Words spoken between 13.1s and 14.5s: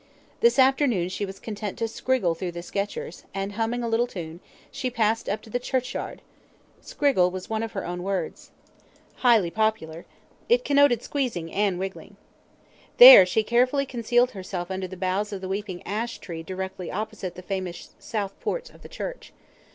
she carefully concealed